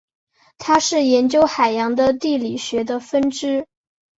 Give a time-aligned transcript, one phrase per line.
[0.57, 3.67] 它是研究海洋的地理学的分支。